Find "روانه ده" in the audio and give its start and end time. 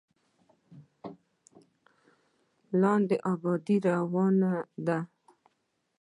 3.87-4.99